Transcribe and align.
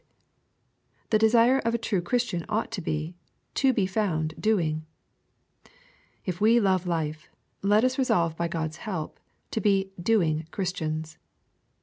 The 1.11 1.19
desire 1.19 1.59
of 1.59 1.75
a 1.75 1.77
true 1.77 2.01
Chris 2.01 2.25
tian 2.25 2.43
ought 2.49 2.71
to 2.71 2.81
be, 2.81 3.13
to 3.53 3.71
be 3.71 3.85
found" 3.85 4.33
doing." 4.49 4.83
If 6.25 6.41
we 6.41 6.59
love 6.59 6.87
life, 6.87 7.29
let 7.61 7.83
us 7.83 7.99
resolve 7.99 8.35
by 8.35 8.47
God's 8.47 8.77
help, 8.77 9.19
to 9.51 9.61
be 9.61 9.91
"doing" 10.01 10.47
Christians. 10.49 11.19